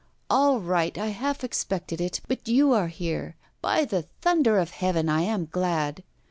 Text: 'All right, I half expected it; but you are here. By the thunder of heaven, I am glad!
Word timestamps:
'All 0.31 0.59
right, 0.59 0.97
I 0.97 1.09
half 1.09 1.43
expected 1.43 2.01
it; 2.01 2.21
but 2.27 2.47
you 2.47 2.73
are 2.73 2.87
here. 2.87 3.35
By 3.61 3.85
the 3.85 4.01
thunder 4.01 4.57
of 4.57 4.71
heaven, 4.71 5.07
I 5.09 5.21
am 5.21 5.45
glad! 5.51 6.01